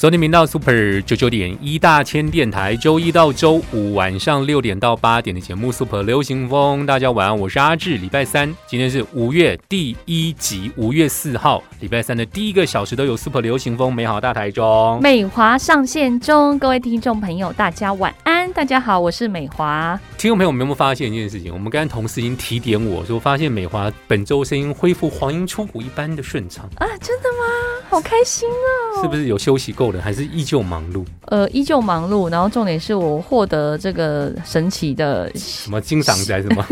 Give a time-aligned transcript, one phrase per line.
[0.00, 7.98] 收听频道 Super 九九点一大千电台，周一到周五晚上六点到八点的节目 Super 流行风，大家晚安，我是阿志。
[7.98, 14.98] 礼拜三，今天是五月第一集，五月四号，礼拜三的第一个小时都有 Super 流行风，美好大台中。
[15.02, 20.00] 美华上线中，各位听众朋友，大家晚安，大家好，我是美华。
[20.16, 21.52] 听众朋友们有没有发现一件事情？
[21.52, 27.44] 我们刚才同事已经提点我说，发现美华本周声音恢复黄莺出谷一般的顺畅，啊，真的吗？
[27.90, 29.02] 好开心哦！
[29.02, 31.04] 是不是有休息够了，还是依旧忙碌？
[31.26, 36.64] 呃，依旧忙碌，然后重点是我获得这个神奇的、什么金嗓子还是什么？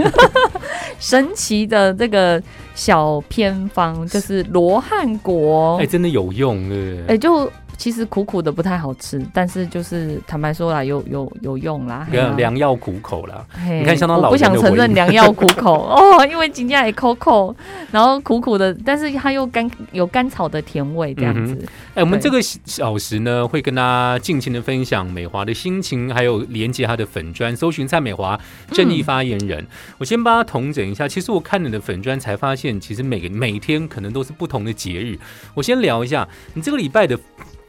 [0.99, 2.43] 神奇的这个
[2.75, 5.87] 小偏方，就是罗汉果哎、。
[5.87, 7.19] 真的有用，对不哎、对？
[7.19, 12.05] 就其实苦苦的不太好吃，但是就是坦白说啦，有有有用啦。
[12.11, 13.47] 良良药苦口啦。
[13.53, 17.55] 嘿你看相当老我不想承认良药苦口 哦，因为金价也扣扣，
[17.93, 21.57] 然后苦苦的，但是它又甘有甘草的甜味这样子。
[21.95, 28.39] 哎、我们这个小时呢，会跟大家尽情的分享美华的心情，还有连接她的粉砖，搜寻蔡美华
[28.73, 29.65] 正义发言人。
[29.99, 35.17] 我先帮她统整一下，其实我看你的粉砖才发现，其实每个每天可能都是不同的节日。
[35.55, 37.17] 我先聊一下你这个礼拜的。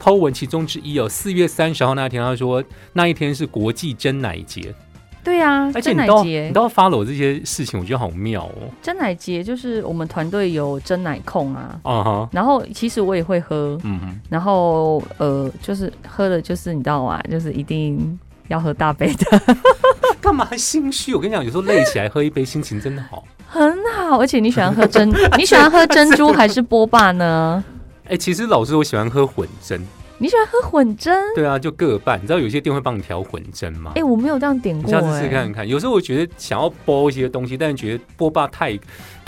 [0.00, 4.74] 抛文其中之一哦，四月三十号那天，他说那一天是国际真奶节，
[5.22, 8.72] 对啊，真奶而且你都要你节，都要 follow 这些事情，我觉得好妙哦。
[8.80, 17.20] 真奶节就是我们团队有真奶控啊，然后其实我也会喝，嗯哼，然后呃，就是喝的就是你知道吗？
[17.30, 19.56] 就是一定要喝大杯的，
[20.18, 21.14] 干嘛心虚？
[21.14, 23.22] 我跟你讲，有时候累起来喝一杯，心情真的好。
[23.46, 24.18] 很好。
[24.18, 27.62] 而且你喜欢喝珍， 你喜欢喝珍珠还是波霸呢？
[28.08, 29.80] 哎、其实老师我喜欢喝混蒸，
[30.22, 31.18] 你喜欢喝混蒸？
[31.34, 32.18] 对啊，就各半。
[32.20, 33.92] 你知道有些店会帮你调混蒸吗？
[33.96, 35.66] 哎、我没有这样点过、欸下次试哎，看看。
[35.66, 38.78] 有时候我觉得想要剥一些东西，但是觉得波霸太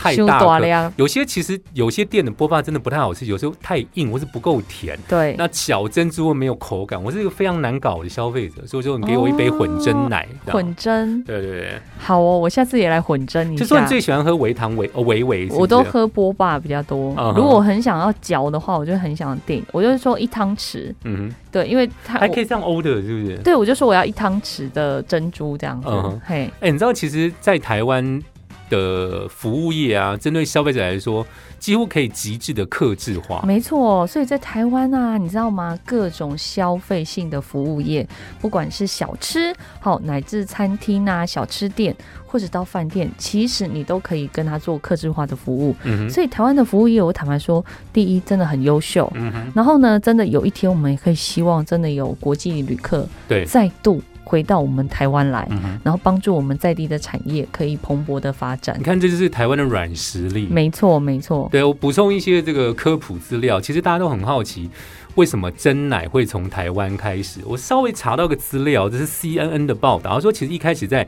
[0.02, 0.46] 太修大颗。
[0.46, 4.98] 大量，有些其实有些店的波霸真的不太好吃，有时候太硬或是不够甜。
[5.08, 13.86] 对，那小珍珠又没有口感，我是一个非常难搞的消费者，所以说你给我一杯混蒸奶，哦混蒸对对对，好哦，我下次也来混蒸一就说你。
[13.86, 17.10] 最喜欢喝维糖维哦维维，我都喝波霸比较多。
[17.36, 23.36] 如果我很想要嚼的话，我就很想订，我就是说一汤匙，嗯对，因为它，还可以这样 order 是不是？
[23.44, 25.88] 对，我就说我要一汤匙的珍珠这样子。
[26.24, 28.22] 嘿，哎、你知道其实，在台湾
[28.72, 31.26] 的服务业啊，针对消费者来说，
[31.58, 33.44] 几乎可以极致的克制化。
[33.46, 35.78] 没错，所以在台湾啊，你知道吗？
[35.84, 38.08] 各种消费性的服务业，
[38.40, 41.94] 不管是小吃，好乃至餐厅啊、小吃店，
[42.26, 45.76] 或者到饭店，其实你都可以跟他做克制化的服务。
[45.84, 47.62] 嗯，所以台湾的服务业，我坦白说，
[47.92, 49.10] 第一真的很优秀。
[49.14, 58.82] 嗯，然后呢，真的有一天我们也可以希望，真的有国际旅客对，再度回到我们台湾来，嗯，然后帮助我们在地的产业可以蓬勃的发展你。
[58.82, 60.46] 看，这就是台湾的软实力。
[60.50, 61.48] 没错，没错。
[61.50, 64.70] 对我补充一些这个科普资料，其实大家都很好奇。
[65.16, 67.40] 为什么真奶会从台湾开始？
[67.44, 71.06] 我稍微查到个资料，这是 CNN 的报道，他说其实一开始在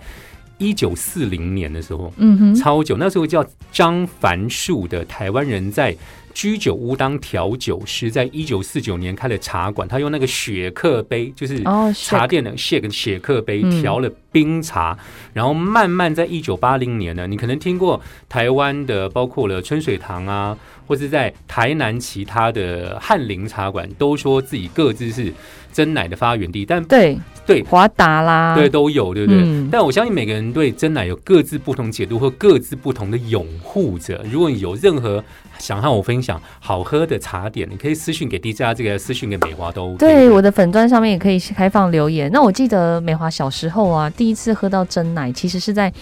[0.58, 3.42] 一九四零年的时候，嗯哼，超久，那时候叫
[3.72, 5.96] 张凡树的台湾人在
[6.34, 14.98] 居酒屋当调酒师，在一九四九年开了茶馆，他用那个雪克杯，就是哦，茶店的 shake 雪克杯嗯调了冰茶，
[15.32, 25.32] 然后慢慢在一九八零年呢，你可能听过台湾的，包括了春水堂啊，或是在台南其他的翰林茶馆，都说自己各自是
[25.74, 29.42] 真奶的发源地，但对对华达啦，对都有，对不对？
[29.42, 34.24] 嗯但我相信每个人对真奶有各自不同解读和各自不同的拥护者。
[34.30, 35.22] 如果你有任何
[35.58, 39.96] 想和我分享好喝的茶点，你可以私信给 DJ 这个，私信给美华都。
[39.96, 42.30] 对，我的粉砖上面也可以开放留言。
[42.32, 45.92] 那我记得美华小时候啊，第一次喝到真奶，其实是在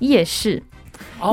[0.00, 0.60] 夜市，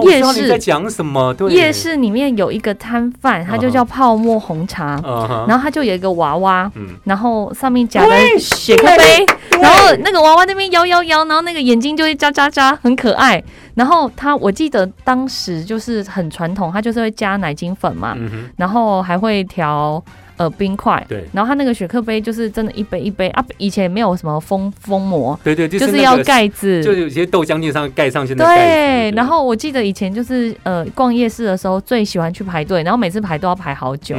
[0.04, 5.00] 夜市在讲什么，对，夜，市里面有一个摊贩，他就叫泡沫红茶，
[5.48, 9.26] 然后他就有一个娃娃，嗯，然后上面夹的雪克杯，
[9.62, 13.42] 然后那个娃娃那边摇摇摇，然后那个眼睛就会眨眨眨，很可爱。
[13.76, 20.04] 然后他，我记得当时就是很传统，他就是会加奶精粉嘛，嗯，然后还会调
[20.38, 21.06] 呃冰块。
[21.10, 21.26] 对。
[21.34, 26.84] 然后它那个雪克杯就是真的一杯一杯啊，以前没有什么封封膜，对对，就就是是要那个，盖子。
[26.84, 34.16] 就有些豆浆店上盖上去那个盖对，然后我记得以前就是呃逛夜市的时候最喜欢去排队，然后每次排都要排好久。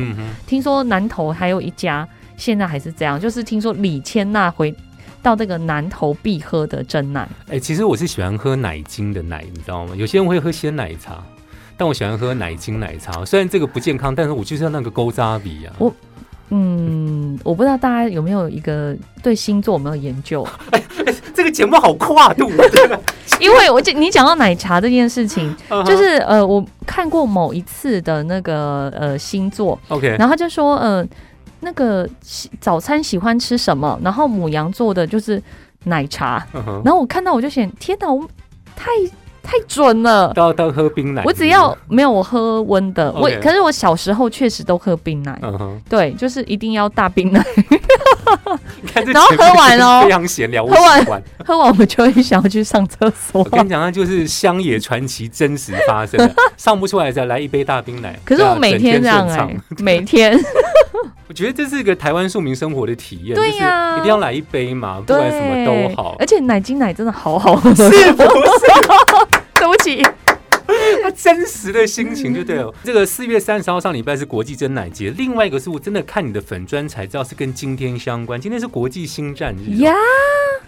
[0.47, 2.07] 听说南投还有一家
[2.37, 4.75] 现在还是这样，就是听说李千娜回
[5.23, 7.29] 到这个南投必喝的真奶。
[7.49, 9.95] 哎、其实我是喜欢喝奶精的奶，你知道吗？
[9.97, 11.23] 有些人会喝鲜奶茶，
[11.77, 13.25] 但我喜欢喝奶精奶茶。
[13.25, 15.75] 虽然这个不健康，但是我就是要那个勾扎比啊。
[15.79, 15.93] 我
[16.51, 20.47] 嗯，我不知道大家有没有一个对星座有没有研究？
[21.35, 23.01] 这个节目好跨度， 真的。
[23.41, 25.55] 因为我你讲到奶茶这件事情，
[25.87, 31.07] 就是呃，我看过某一次的那个呃星座，OK，然后他就说呃，
[31.61, 32.09] 那个
[32.61, 35.41] 早餐喜欢吃什么，然后母羊做的就是
[35.85, 36.45] 奶茶，
[36.85, 38.27] 然后我看到我就想，天哪，我
[38.75, 38.91] 太
[39.43, 40.33] 太准了。
[40.35, 41.23] 都要都喝冰奶。
[41.25, 47.45] 我只要没有我喝温的，我可是我小时候确实都喝冰奶，嗯哼，对，就是一定要大冰奶，
[49.07, 51.23] 然后喝完哦非常闲聊，喝完。
[51.45, 53.45] 喝完我们就会想要去上厕所我。
[53.45, 58.19] 跟你讲，那就是乡野传奇真实发生的， 上不出来再来一杯大冰奶。
[58.25, 60.39] 可是我每天这样哎、 每天
[61.27, 66.27] 我觉得这是一个台湾庶民生活的体验，对呀一定要来一杯嘛，不对，管什么都好而。
[66.27, 68.15] 且奶精奶真的好好喝，是不是？
[71.03, 72.75] 他真实的心情就对了。
[72.85, 78.41] 这个四月三十号上礼拜是国际真奶节，另外一个是我真的看你的粉砖才知道是跟今天相关。
[78.41, 79.95] 今天是国际星战日、呀、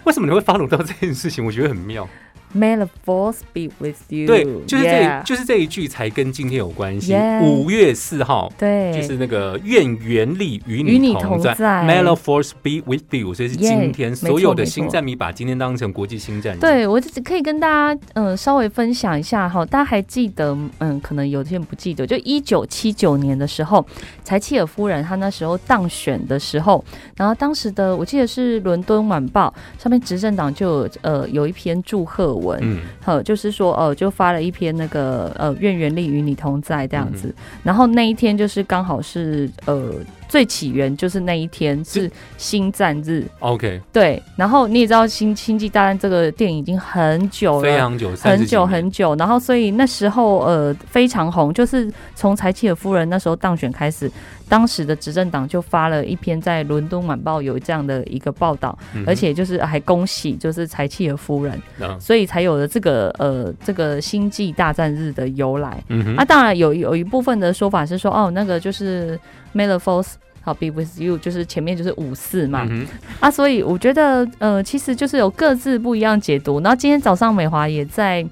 [0.03, 1.45] 为什么你会发怒到这件事情？
[1.45, 2.09] 我觉得很妙。
[2.55, 4.27] May the force be with you。
[4.27, 7.15] 对，就是这就是这一句才跟今天有关系。
[7.41, 8.51] 五月四号。
[8.57, 16.57] 对，就是那个愿原力与与你你同在同在，May the force be with you，所以是今天所有的星战迷把今天当成国际星战。
[16.59, 23.85] 对我只可以跟大家嗯、呃稍微分享一下哈，大家还记得嗯，可能有些人不记得，就一九七九年的时候，
[24.23, 26.83] 柴契尔夫人她那时候当选的时候，
[27.15, 37.27] 然后当时的我记得是《伦敦晚报》上面执政党就有呃有一篇祝贺文，嗯，好，就是说，呃，就发了一篇那个，呃，愿原力与你同在这样子。
[37.27, 37.33] 嗯
[37.63, 39.93] 然后那一天就是刚好是，呃，
[40.31, 42.09] 最起源就是那一天是。
[42.37, 44.21] 星战日，OK，对。
[44.35, 47.61] 然后你也知道星《星际大战》这个电影已经很久了。
[47.61, 54.11] 非常久很久很久，然后所以那时候呃非常红，就是从柴契尔夫人那时候当选开始，
[54.49, 61.99] 当时的执政党就发了一篇在《伦敦晚报》有这样的一个报道，嗯而且就是还恭喜就是柴契尔夫人，嗯。
[61.99, 65.83] 所以才有了这个呃这个星际大战日的由来。
[65.89, 66.15] 嗯哼。
[66.15, 69.19] 啊，当然有有一部分的说法是说，哦，那个就是
[69.53, 72.85] May the Force 好 be with you，就是前面就是五四嘛、嗯
[73.19, 76.59] 啊，所以我觉得呃其实就是有各自不一样解读。
[76.61, 78.25] 然后今天早上美华也在。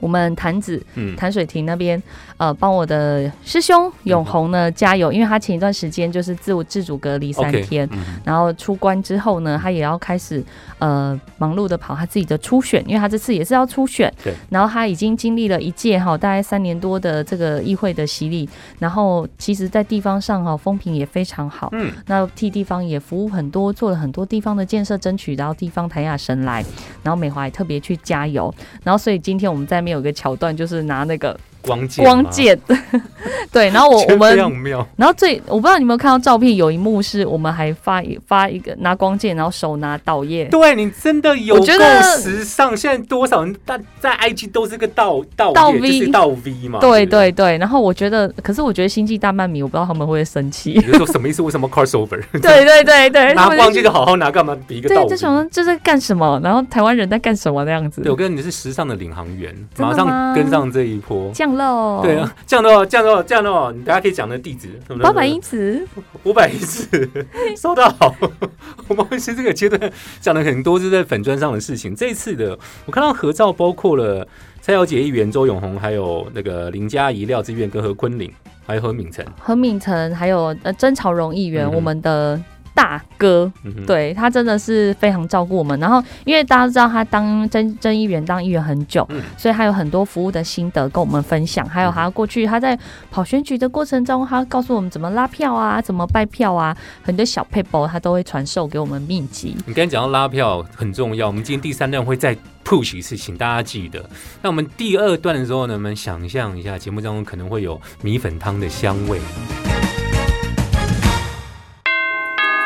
[0.00, 2.02] 我们潭子嗯潭水亭那边，
[2.36, 10.42] 呃，帮我的师兄永红呢加油，因为他前一段时间就是自我自主隔离三天，嗯然后出关之后呢，他也要开始
[10.78, 14.12] 呃忙碌的跑他自己的初选，因为他这次也是要初选。
[14.24, 14.32] 对。
[14.48, 18.48] 然后他已经经历了一届哈，大概三年多的这个议会的洗礼，
[18.78, 21.68] 然后其实在地方上哈风评也非常好。
[21.72, 26.64] 嗯，那替地方也服务很多，做了很多地方的建设，争取到地方台亚神来。
[27.02, 28.52] 然后美华也特别去加油。
[28.82, 32.58] 然后所以今天我们在面有个桥段，就是拿那个光剑，光剑，
[33.52, 33.70] 对。
[33.70, 34.36] 然后我 我们，
[34.96, 40.46] 然后最我不知道你有没有看到照片，有一幕是我们还发一发一个拿光剑，然后手拿导叶。
[40.46, 41.64] 对你真的有够
[42.18, 42.76] 时尚。
[42.76, 46.80] 现在多少人在在 IG 都是个倒倒倒 V 就是倒 V 嘛？
[46.80, 47.20] 对对。
[47.20, 50.92] 对对，然后我觉得，可是我觉得星际大漫迷，我不知道他们会不会生气 你。
[50.94, 51.42] 说什么意思？
[51.42, 52.18] 为什么 crossover？
[52.40, 55.10] 对对对对，拿光剑就好好拿，干嘛比一个倒对？
[55.10, 56.40] 就想说这在干什么？
[56.42, 58.10] 然后台湾人在干什么那样子对，？
[58.10, 61.30] 我跟你是时尚的领航员，马上跟上这一波。
[61.56, 64.68] 降喽，对啊，这样的话，这样的话，这样的话，你大家可以讲的地址，
[65.02, 65.86] 八百英尺，
[66.24, 67.08] 五百一次，
[67.56, 68.14] 收到好。
[68.88, 69.90] 我们是这个阶段
[70.20, 71.94] 讲的很多是在粉砖上的事情。
[71.94, 74.26] 这一次的我看到合照包括了
[74.60, 78.30] 蔡小姐议员周永红，还有那个林佳怡、廖志远跟何昆凌，
[78.66, 79.24] 还有何敏成。
[79.38, 82.40] 何敏成还有呃曾朝荣议员，嗯我们的
[82.74, 85.78] 大哥，嗯，对他真的是非常照顾我们。
[85.80, 92.78] 然后因为大家都知道他当真真议员当议员很久，嗯所以他有很多服务的心得跟我们分享，还有他过去他在
[93.10, 99.56] 跑选举的过程中，他告诉我们怎么拉票啊，怎么拜票啊，很多小 paper 他都会传授给我们秘籍。
[99.66, 104.04] 你刚才讲到拉票很重要，我们今天第三段会再 push 一次，请大家记得。
[104.42, 109.20] 那我们第二段的时候呢，我们想象一下节目当中可能会有米粉汤的香味。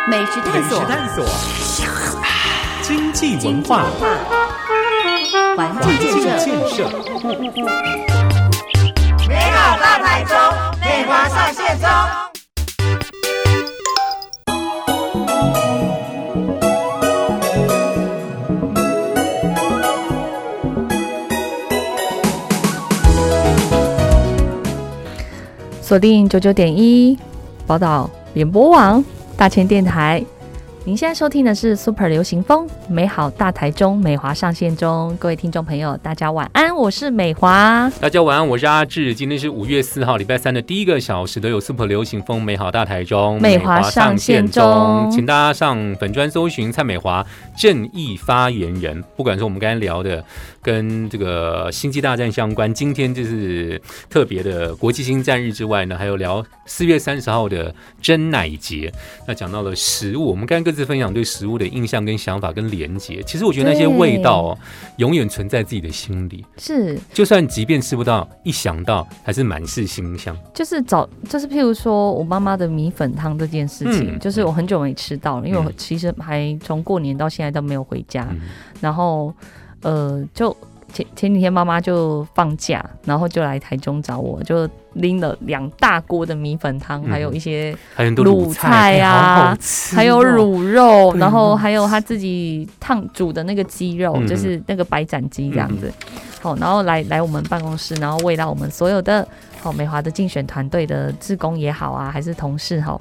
[0.07, 1.25] 美食探索，探索，
[2.83, 3.87] 经济文化，
[5.57, 6.91] 环境建设，建设。
[9.27, 10.37] 美好大台中，
[10.79, 11.89] 美华上线中。
[25.81, 27.19] 锁定九九点一
[27.67, 29.03] 宝岛联播网
[29.37, 30.25] 大千电台。
[30.87, 37.91] 您现在收听的是 Super 流行风美好大台中美华上线中，各位听众朋友，大家晚安，我是美华。
[37.99, 39.15] 大家晚安，我是阿志。
[39.15, 47.25] 今天是五月四号，礼拜三的第一个小时，都有 Super 流行风美好大台中美华上线中，请大家上粉专搜寻蔡美华
[47.57, 49.03] 正义发言人。
[49.17, 50.23] 不管是我们刚才聊的
[50.61, 58.93] 跟这个星际大战相关，今天就是特别的国际星战日之外呢，还有聊四月三十号的真奶节。
[59.27, 63.23] 那讲到了食物，我们刚刚各自分享对食物的印象、跟想法、跟连接。
[63.23, 64.59] 其实我觉得那些味道哦，
[64.97, 66.45] 永远存在自己的心里。
[66.59, 70.37] 是，就算即便吃不到，一想到还是满是馨香。
[70.53, 78.29] 就是早，就是譬如说我妈妈的米粉汤这件事情，就是我很久没吃到了，因为我其实还从过年到现在都没有回家。
[78.81, 79.33] 然后，
[79.83, 80.57] 呃，就
[80.93, 84.69] 前前几天妈妈就放假，然后就来台中找我，就。
[84.95, 89.57] 拎了两大锅的米粉汤，还有一些卤菜啊，
[89.95, 95.93] 还有卤肉，然后还有他自己烫煮的那个鸡肉，就是那个白斩鸡这样子。
[96.41, 99.27] 好，然后来来我们办公室，然后喂到我们所有的
[99.61, 103.01] 好美华的竞选团队的职工也好啊，还是同事哈，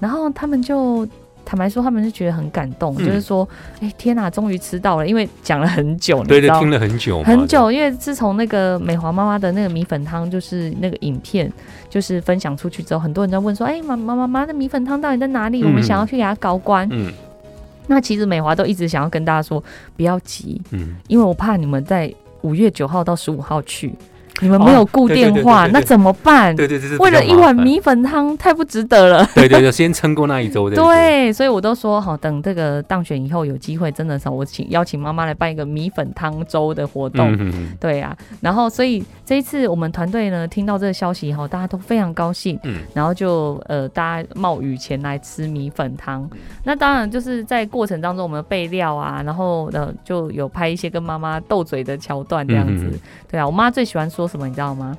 [0.00, 1.06] 然后他们就。
[1.44, 3.46] 坦白说，他们是觉得很感动，就是说，
[3.80, 11.52] 哎，天哪，终于吃到了，因为讲了很久，对对，听了很久，很久，因为自从那个美华妈妈的那个米粉汤，就是那个影片，
[11.90, 15.62] 就是分享出去之后，很多人在问说，哎，妈妈妈妈的米粉汤到底在哪里？
[15.62, 16.88] 我们想要去给他搞关。
[16.90, 17.12] 嗯，
[17.86, 19.62] 那其实美华都一直想要跟大家说，
[19.96, 23.94] 不要急，嗯，因为我怕你们在五月九号到十五号去。
[24.40, 26.54] 你们没有固电话，那怎么办？
[26.56, 29.24] 对对对，为了一碗米粉汤，太不值得了。
[29.32, 30.68] 对对对，先撑过那一周。
[30.74, 37.38] 对，所以我都说好，等这个当选以后有机会，真的是我请邀请妈妈来办一个米粉汤粥的活动。
[37.78, 42.58] 对啊，然后所以这一次我们团队呢听到这个消息以后，大家都非常高兴。
[42.64, 46.28] 嗯，然后就呃大家冒雨前来吃米粉汤。
[46.64, 52.90] 那当然就是在过程当中我们备料啊，然后呃就有拍一些跟妈妈斗嘴的桥段这样子。
[53.30, 54.23] 对啊，我妈最喜欢说。
[54.24, 54.96] 说什么你知道吗？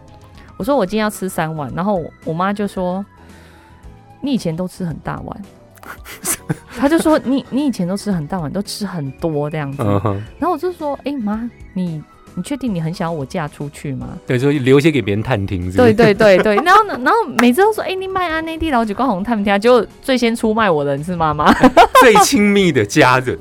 [0.55, 3.03] 我说我今天要吃三碗，然后我妈就说
[4.22, 5.41] 你以前都吃很大碗，
[6.77, 9.84] 她就说你你以前都吃很大碗，都吃很多这样子，
[10.38, 12.03] 然后我就说哎妈你。
[12.38, 14.10] 你确定你很想要我嫁出去吗？
[14.27, 15.72] 对，所以留些给别人探听。
[15.72, 21.50] 对对对对，然后呢，然后每次都说，哎，你卖安内地老几光红探听，结果最先出卖我的人是妈妈，
[22.01, 23.39] 最亲密的家人。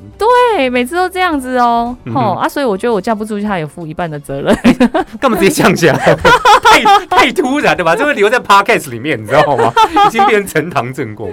[0.55, 4.57] 对，每次都这样子哦，哦啊，所以我觉得我嫁不出去，他也负一半的责任。
[5.19, 5.93] 干嘛直接降价？
[6.63, 7.93] 太太突然对吧？
[7.95, 9.73] 这会留在 podcast 里面，你知道吗？
[10.07, 11.29] 已经变成呈堂证供。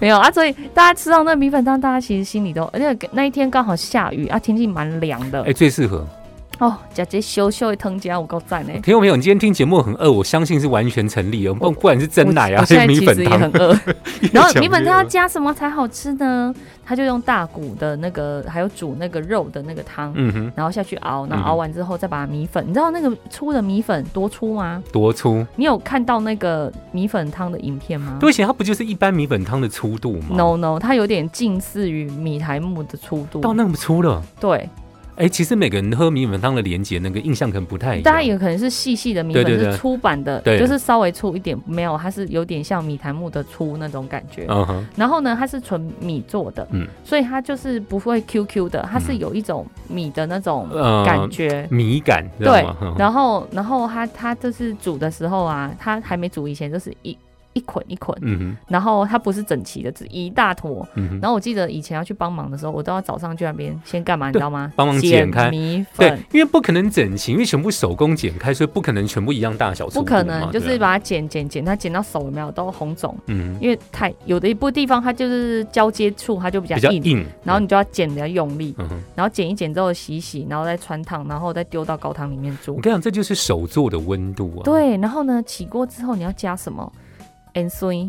[0.00, 5.42] 没有啊，所以大家吃到那米粉汤，大家其实心里都，而且那一天刚好下雨啊，天气蛮凉的。
[5.42, 6.06] 哎，最适合。
[6.58, 8.72] 哦，姐姐羞羞的汤加我够赞呢！
[8.82, 11.52] 听众朋友，你今天听节目很饿，我相信是完全成立哦。
[11.52, 13.78] 不不管是真奶啊，还是米粉汤，很饿。
[14.32, 16.54] 然后米粉汤要加什么才好吃呢？
[16.82, 24.82] 他就用大骨的那个，还有煮那个肉的那个汤，嗯哼，然后下去熬，然后熬完之后再把米粉，你知道那个粗的米粉多粗吗？
[24.90, 25.44] 多粗？
[25.56, 28.16] 你有看到那个米粉汤的影片吗？
[28.18, 34.22] 对，且它不就是一般米粉汤的粗度吗？No No，它有点近似于米苔木的粗度，到那么粗了？
[34.40, 34.66] 对。
[35.16, 38.02] 哎，其实每个人喝米粉汤的连接那个印象可能不太一样。
[38.02, 41.58] 大家有可能是细细的米粉，是粗版的，就是稍微粗一点。
[41.66, 44.46] 没有，它是有点像米檀木的粗那种感觉。
[44.94, 50.68] 然后呢，它是纯米做的，嗯，所以它就是不会 Q Q 的，它是有一种米的那种
[51.04, 52.28] 感觉，米感。
[52.38, 52.66] 对。
[52.98, 57.16] 然后，然后它它就是煮的时候啊，它还没煮以前就是一。
[57.56, 60.86] 一捆一捆，嗯然后它不是整齐的，只一大坨。
[60.94, 64.70] 嗯然后我记得以前要去帮忙的时候，我都要早上去那边先干嘛，你知道吗？
[64.76, 66.10] 帮忙剪开米粉。
[66.10, 69.86] 对，因为不可能整齐，因为全部手工剪开，所以不可能全部一样大小。
[69.88, 73.16] 不可能，就是把它剪剪剪，它剪到手有没有都红肿。
[73.28, 73.56] 嗯。
[73.58, 78.74] 因为太有的一部地方，它就是交接处，它就比较硬，然后你就要剪比较用力。
[78.78, 82.74] 嗯然后剪一剪之后洗洗，然后再穿烫，然后再丢到高汤里面煮。
[82.76, 84.62] 我跟你讲，这就是手做的温度啊。
[84.64, 86.92] 对，然后呢，起锅之后你要加什么
[87.56, 87.68] ？N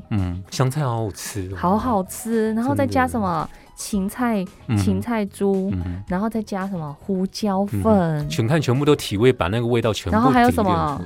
[0.10, 4.46] 嗯，香菜好好吃，好好吃，然后再加什么芹菜、
[4.77, 5.72] 芹菜珠，
[6.08, 11.01] 然后再加什么胡椒粉，全看全部都体味，把那个味道全部然后还有什么？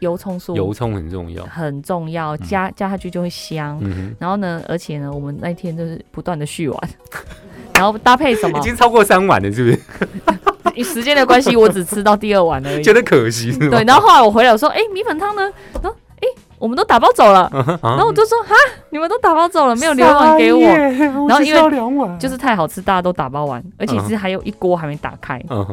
[0.00, 3.78] 油葱酥，油葱很重要，很重要，加加下去就会香。
[4.18, 6.90] 然后呢，而且呢，我们那天就是不断的续碗，
[7.74, 9.80] 然后搭配什么，已经超过三碗了，是不是？
[10.74, 13.52] 以 时间的关系，我只吃到第二碗而已， 觉得可惜。
[13.58, 15.42] 对，然后后来我回来我说，哎，米粉汤呢？
[16.60, 17.50] 我们都打包走了，
[17.82, 18.54] 然后我就说哈，
[18.90, 20.60] 你们都打包走了，没有留碗给我。
[20.60, 25.42] 然后因为就是太好吃，大家都打包完，而且是还有一锅还没打开。
[25.48, 25.66] 然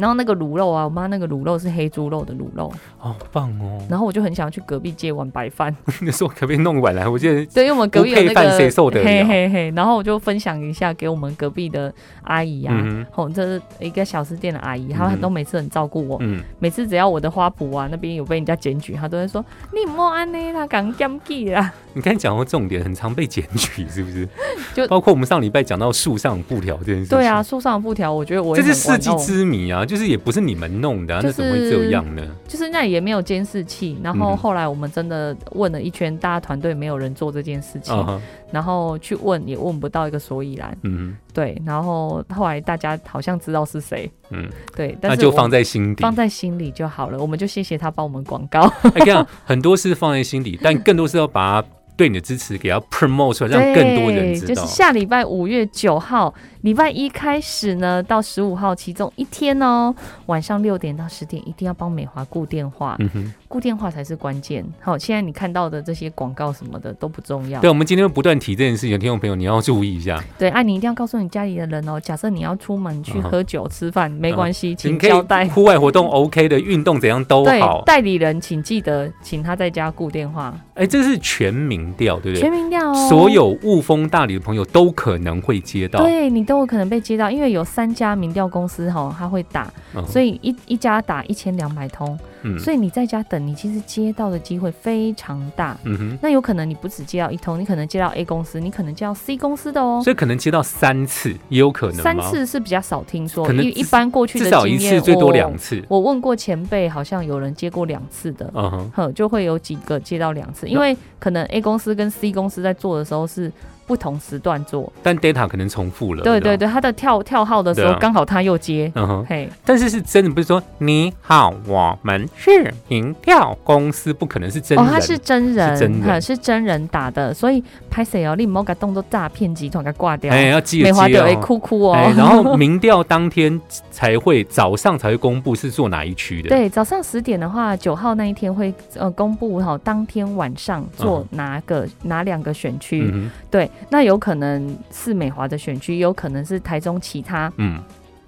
[0.00, 3.78] 然后那个卤肉啊，我妈那个卤肉是黑猪肉的卤肉，好棒哦！
[3.88, 7.06] 然后我就很想去隔壁借碗白饭，那时候可不可以弄碗来？
[7.06, 8.68] 我记得对，因为我们隔壁有那个得
[9.02, 11.92] 了嘿嘿嘿，然后我就分享一下给我们隔壁的
[12.22, 24.28] 阿姨啊，嗯吼、这是一个小吃店的阿姨，嗯她都每次很照顾我，嗯，每次只要我的花圃啊那边有被人家检举，她都会说你莫安呢，她刚检举啦， 你刚才讲到重点，很常被检举，是不是？
[24.74, 27.18] 就包括我们上礼拜讲到树上布条这件事情。
[27.18, 29.84] 对啊，，树上的布条，我觉得我这是世纪之谜啊！
[29.90, 32.22] 就是也不是你们弄的、啊，那怎么会这样呢？
[32.46, 38.20] 就是那也没有监视器，然后嗯后来我们真的问了一圈，大家团队没有人做这件事情，
[38.52, 46.02] 然后去问也问不到一个所以然，嗯对，然后后来大家好像知道是谁，嗯，对，但是那就放在心底。
[46.02, 48.60] 放在心里就好了，我们就谢谢他帮我们广告，
[48.94, 51.68] 哎，这样很多是放在心底，但更多是要把它
[52.00, 54.66] 对你的支持给它 promote 出来，让更多人知道对就是。
[54.66, 64.64] 下礼拜五月九号，礼拜一开始呢，到十五号其中一天哦，晚上六点到十点一定要帮美华顾电话，嗯哼，顾电话才是关键。
[64.80, 67.60] 好，现在你看到的这些广告什么的都不重要。
[67.60, 70.24] 对，我们今天不断提这件事情，听众朋友你要注意一下。
[70.38, 72.00] 对，啊，你一定要告诉你家里的人哦。
[72.00, 75.46] 假设你要出门去喝酒、吃饭，没关系，你请交代。
[75.48, 77.82] 户外活动 OK 的，运动怎样都对好，。
[77.84, 82.40] 代理人请记得请他在家顾电话，哎，这是全民调，对不对？
[82.40, 83.08] 全民调哦。
[83.10, 86.00] 所有雾峰大理的朋友都可能会接到。
[86.02, 95.76] 对你都有可能被接到，因为有三家民调公司哈，他会打，嗯所以一一家打一千两百通，嗯所以你在家等，你其实接到的机会非常大。
[95.84, 100.00] 嗯哼，那有可能你不只接到一通，你可能接到 A 公司，你可能接到 C 公司的哦。
[100.02, 105.82] 所以可能接到三次，也有可能三次是比较少听说，可能一一般过去的至少一次，最多两次。
[105.88, 113.50] 我问过前辈，好像有人接过两次的，嗯哼，就会有几个接到两次，因为可能 A 公司跟 C 公司在做的时候是
[113.90, 116.22] 不同时段做，但 data 可能重复了。
[116.22, 119.26] 对对对他的跳跳号的时候刚好他又接，嗯哼。
[119.28, 131.94] 嘿，但是是真的，不是说你好，我们是民调公司，不可能是真哦，他是真人，是真人是真人打的，所以拍谁哦，你莫给动作诈骗集团给挂掉，哎，要记美得接哦华哭哭哦。
[131.94, 143.12] 哎，然后 民调当天才会早上才会公布是做哪一区的。，对，早上十点的话，九号那一天会呃公布哈，当天晚上做哪个、哪两个选区？
[143.50, 147.82] 对，那有可能是美华的选区，有可能是台中其他嗯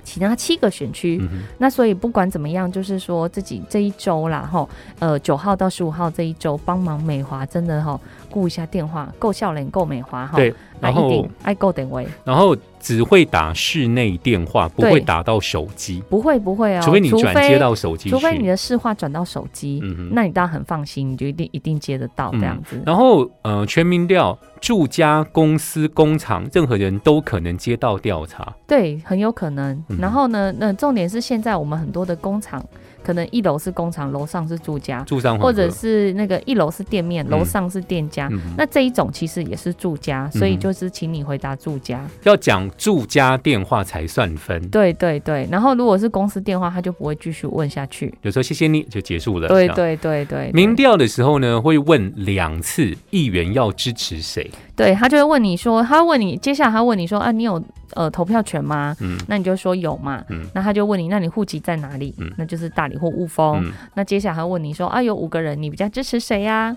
[0.05, 1.19] 其他七个选区。
[1.23, 8.01] 嗯，那所以不管怎么样，就是说自己这一周啦，哈，呃，九号到十五号这一周帮忙美华，真的哈，
[8.33, 10.37] 顾一下电话，够笑脸，够美华哈。
[10.37, 18.11] 对，然后定爱够点位，然后只会打室内电话，不对会打到手机，不会不会哦，除非你转接除到手机。
[18.11, 19.81] 除非你的市话转到手机。
[20.11, 22.83] 那你当然很放心，你就一定一定接得到这样子。
[22.85, 28.53] 然后呃，全民调，住家、公司、工厂，任何人都可能接到调查。
[28.67, 29.73] 对，很有可能。
[29.89, 32.65] 嗯然后呢，那重点是现在我们很多的工厂，
[33.05, 38.29] 可能一楼是工厂，楼上是住家，住商或者是那个一楼是店面，嗯楼上是店家。
[38.31, 42.07] 嗯那这一种其实也是住家，所以嗯就是请你回答住家。
[42.23, 44.69] 要讲住家电话才算分。
[44.69, 48.13] 对对对，然后如果是公司电话，他就不会继续问下去。
[48.23, 49.49] 有时候谢谢你就结束了。
[49.49, 54.51] 对对对对，对民调的时候呢，会问两次议员要支持谁。
[54.75, 57.63] 对他就会问你说，他问你，接下来他问你说啊，你有
[57.95, 58.97] 呃投票权吗？
[59.01, 60.25] 嗯那你就说有嘛。
[60.31, 62.15] 嗯那他就问你，那你户籍在哪里？
[62.19, 63.65] 嗯那就是大理或雾峰。
[63.65, 66.77] 嗯，那接下来他问你说啊，有五个人，你比较支持谁呀、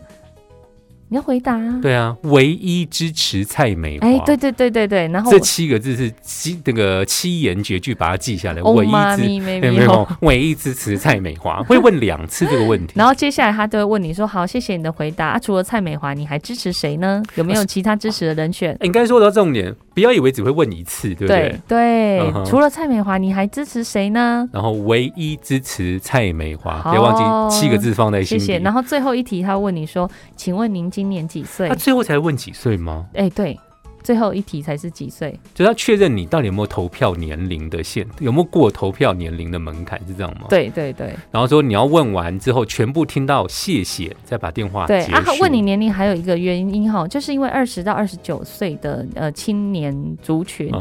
[1.10, 1.80] 你要回答啊。
[1.82, 4.08] 对啊，唯一支持蔡美华。
[4.08, 8.62] 哎，对对对对对，然后这七个字是七那个七言绝句，把它记下来。
[8.62, 10.08] 哦唯一支妈咪妹没有。
[10.22, 12.94] 唯一支持蔡美华，会问两次这个问题。
[12.98, 15.40] 然后接下来他都会问你说，好，谢谢你的回答啊。
[15.40, 17.22] 除了蔡美华，你还支持谁呢？
[17.36, 18.76] 有没有其他支持的人选？
[18.82, 21.60] 应该说到重点，不要以为只会问一次，对不对？
[21.68, 24.48] 对除了蔡美华，你还支持谁呢？
[24.52, 27.16] 然后唯一支持蔡美华，好别忘
[27.50, 28.42] 记七个字放在心里。
[28.42, 28.60] 谢谢。
[28.60, 31.76] 然后最后一题，他问你说，请问您今年几岁他？
[31.76, 33.06] 最后才问几岁吗？
[33.14, 33.58] 哎，对，
[34.06, 35.38] 最后一题才是几岁？
[35.56, 40.46] 就是要确认你到底有没有投票年龄的限，有没有过投票年龄的门槛，是这样吗？。
[40.48, 45.24] 对对对然后说你要问完之后，全部听到谢谢，再把电话对啊。！
[45.42, 50.72] 问你年龄还有一个原因哈，就是因为二十到二十九岁的呃青年族群，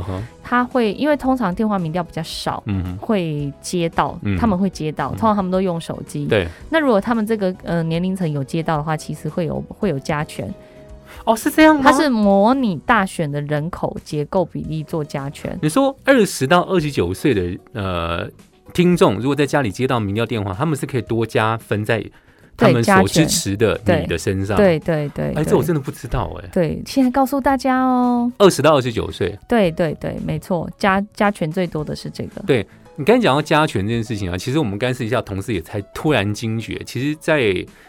[0.43, 2.63] 他会因为通常电话民调比较少。
[2.67, 6.27] 嗯，会接到，嗯他们会接到，通常他们都用手机。
[6.27, 10.53] 对，那如果他们这个呃年龄层有接到的话，其实会有会有加权，
[11.25, 11.83] 哦，是这样吗？
[11.85, 15.59] 它是模拟大选的人口结构比例做加权。
[15.63, 18.29] 你说二十到二十九岁的呃
[18.73, 22.05] 听众，如果在家里接到民调电话，他们是可以多加分在
[22.57, 26.49] 他们所支持的你的身上。，对对对，哎，这我真的不知道哎。
[26.53, 28.31] 对，现在告诉大家哦。
[28.39, 32.43] 二十到二十九岁，对对对，没错，加加权最多的是这个。
[32.96, 37.40] 你刚才讲到加权这件事情啊，其实我们刚私底下同事也才突然惊觉，其实，在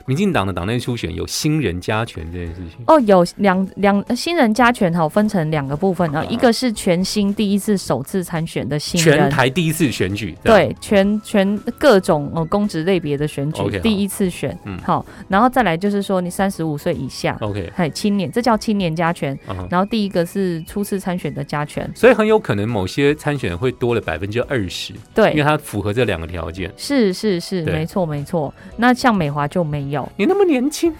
[0.07, 2.83] 民进党的党内初选有新人加权这件事情。
[2.87, 19.37] 哦，有两两呃新人加权哈，分成两个部分啊，一个是全新第一次首次参选的新全人，台第一次选举，对，全全各种呃公职类别的选举第一次选，嗯好，然后再来就是说你三十五岁以下，，OK，还青年，这叫青年加权。
[19.69, 26.71] 然后第一个是初次参选的加权，所以很有可能某些参选人会多了百分之二十，因为对，他符合这两个条件。
[26.77, 28.53] 是是是，没错没错。
[28.77, 30.93] 那像美华就没有，你那么年轻，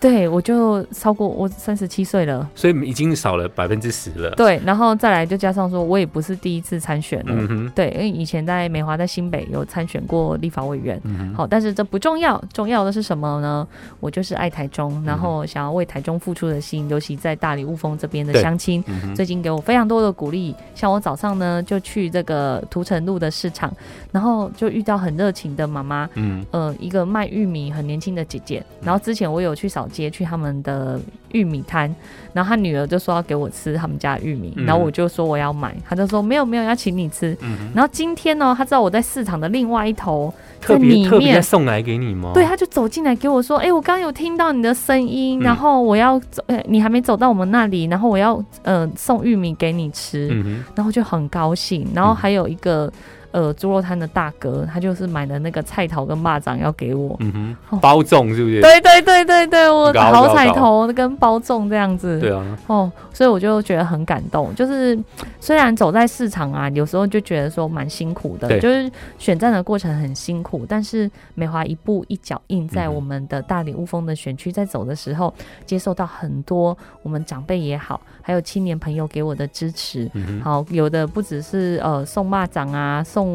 [0.00, 4.30] 对我就超过我三十七岁了，所以已经少了百分之十了。
[4.36, 11.00] 对，然后再来就加上说我也不是第一次参选了，嗯哼，对，因为以前在美华在新北有参选过立法委员。
[11.04, 13.66] 嗯，好，但是这不重要，重要的是什么呢？
[14.00, 20.54] 我就是爱台嗯中，然后想要为台中付出的心，尤其在大理雾峰这边的对乡亲，嗯，最近给我非常多的鼓励。
[20.74, 23.72] 像我早上呢就去这个涂城路的市场，
[24.12, 28.64] 然后就遇到很热情的妈妈，嗯呃，一个卖玉米很年轻的姐姐。
[28.82, 31.00] 然后之前我有去扫街，去他们的
[31.32, 31.94] 玉米摊，
[32.32, 37.36] 然后他女儿就说要给我吃他们家玉米，嗯然后我就说我要买，他就说没有没有要请你吃。
[37.74, 42.32] 然后今天呢，他知道我在市场的另外一头，特在里别特别面送来给你吗？
[42.34, 50.28] 对，，他就走进来给我说：“哎、我刚刚有听到你的声音，嗯然后我要走，呃，你还没走到我们那里，然后我要呃送玉米给你吃。
[50.74, 51.86] 然后就很高兴。
[51.94, 52.92] 然后嗯还有一个、
[53.36, 57.14] 呃猪肉摊的大哥，他就是买了那个菜头跟蚂蚱要给我。
[57.20, 57.30] 嗯
[57.68, 58.62] 哼，哦包粽是不是？
[58.62, 62.18] 对对对对对，我搞好彩头跟包粽这样子。
[62.18, 64.54] 对啊，哦，所以我就觉得很感动。
[64.54, 64.98] 就是
[65.38, 75.32] 虽然走在市场啊，有时候就觉得说蛮辛苦的，就是选战的过程很辛苦，但是美华一步一脚印在我们的大理雾峰的选区在走的时候，
[75.66, 80.10] 接受到很多我们长辈也好，还有青年朋友给我的支持。
[80.14, 83.25] 嗯，好，有的不只是呃送蚂蚱啊，送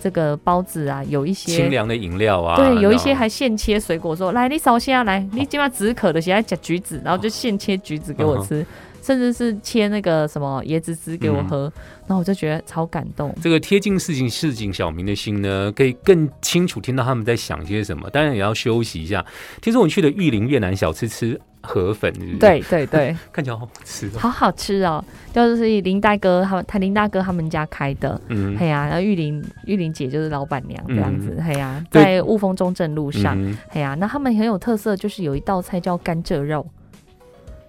[0.00, 1.68] 这个包子啊，有一些清些。
[1.68, 8.64] 凉的饮料啊，对，有一些还现切水果说来，你扫下来，你今晚止渴的，现在夹橘子，然后就现切橘子给我吃，
[9.02, 11.72] 甚至是切那个什么椰子汁给我喝，
[12.06, 13.34] 然后我就觉得超感动。
[13.42, 18.08] 这个贴近市井市井小民的心呢，可以更清楚听到他们在想些什么。
[18.10, 19.24] 当然也要休息一下。
[19.60, 24.18] 听说我去的玉林越南小吃吃河粉，是不是？，对对对， 看起来好好吃哦。
[24.18, 28.20] 好好吃哦，就是林大哥他们，他林大哥他们家开的。
[28.28, 28.56] 嗯。
[28.58, 32.02] 嘿呀、然后玉林玉林姐就是老板娘这样子，嘿呀、对。
[32.02, 33.56] 在雾峰中正路上，嗯。
[33.68, 36.66] 嘿呀、那他们很有特色，就是有一道菜叫甘蔗肉，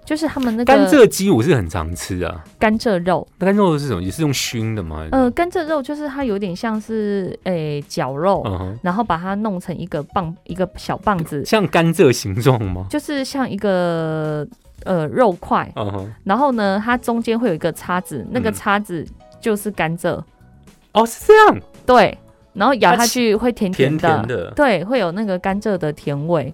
[0.09, 2.43] 就是他们那个甘蔗鸡我是很常吃啊。
[2.57, 4.01] 甘蔗肉，那甘蔗肉是什么？
[4.01, 5.07] 也是用熏的吗？
[5.11, 8.43] 呃，甘蔗肉就是它有点像是诶绞肉，
[8.81, 12.87] 然后把它弄成一个棒一个小棒子，像甘蔗形状吗？
[12.89, 14.47] 就是像一个
[14.83, 15.71] 呃肉块，
[16.23, 19.05] 然后呢，它中间会有一个叉子，那个嗯叉子
[19.39, 20.19] 就是甘蔗，
[20.93, 22.17] 哦，是这样，对，
[22.53, 24.51] 然后咬下去会甜甜的。
[24.55, 26.51] 对，会有那个甘蔗的甜味。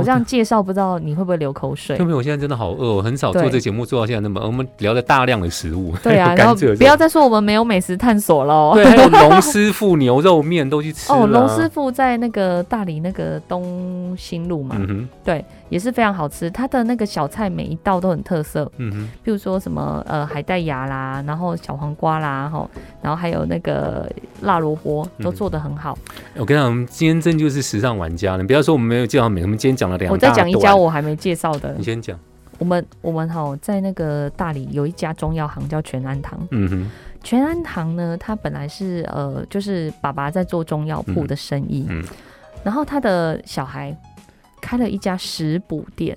[0.00, 2.14] 我这样介绍，不知道你会不会流口水特别？
[2.14, 4.40] 我现在真的好饿，我很少做对这节目做到现在那么。
[4.44, 8.72] 我们聊了大量的食物，对啊， 然后不要再说我们没有美食探索喽。
[8.74, 16.50] 对，还有龙师傅牛肉面都去吃哦，龙师傅在那个大理那个东兴路嘛，嗯哼，对，也是非常好吃。
[16.50, 22.68] 它的那个小菜每一道都很特色，嗯哼，譬如说什么呃海带芽啦，然后小黄瓜啦，哈，
[23.00, 24.06] 然后还有那个
[24.42, 25.96] 辣萝卜都嗯做的很好。
[26.36, 28.42] 我跟你讲，我们今天真就是时尚玩家了。
[28.42, 32.18] 你不要说我们没有介绍美，我们今天讲了两我再讲一家，我还没介绍的你，先讲。
[32.58, 36.38] 我们我们哈在那个大理有一家中药行叫全安堂。
[36.50, 36.90] 嗯哼，
[37.22, 42.04] 全安堂呢，它本来是呃就是爸爸在做中药铺的生意，嗯
[42.62, 43.96] 然后他的小孩
[44.60, 46.16] 开了一家食补店，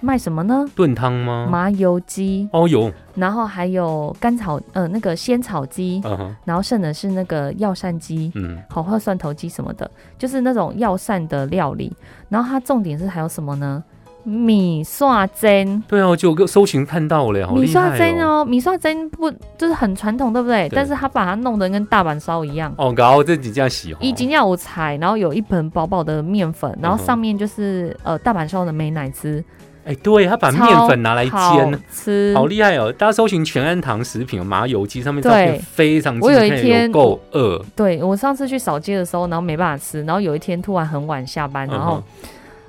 [0.00, 0.64] 卖什么呢？
[0.76, 1.48] 炖汤吗？
[1.50, 8.30] 麻油鸡，哦，有，然后还有甘草呃那个仙草鸡，嗯哼，然后剩的是那个药膳鸡。
[8.34, 11.92] 嗯，好喝蒜头鸡什么的，就是那种药膳的料理。
[12.28, 13.82] 然后它重点是还有什么呢？
[14.24, 18.40] 米刷蒸，对啊，我就搜寻看到了，好米刷厉害蒸哦。
[18.40, 20.68] 哦，米刷蒸不就是很传统，对不对？
[20.68, 22.72] 对但是他把它弄得跟大阪烧一样。
[22.76, 24.04] 哦，搞这几家喜欢。
[24.04, 29.42] 已经要有菜，然后有一盆薄薄的面粉，然后上面就是呃大阪烧的美乃滋，
[29.84, 32.92] 哎，对他把面粉拿来煎，吃，好厉害哦！
[32.92, 42.02] 大家搜寻全安堂食品麻油鸡，上面照片对非常我有一天够饿，对我上次去扫街的时候，然后没办法吃，然后有一天突然很晚下班，然后、